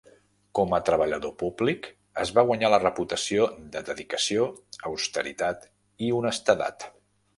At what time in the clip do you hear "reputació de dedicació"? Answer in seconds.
2.85-4.49